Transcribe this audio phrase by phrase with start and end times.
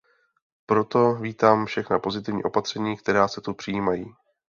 [0.65, 4.15] Proto vítám všechna pozitivní opatření, která se tu přijímají.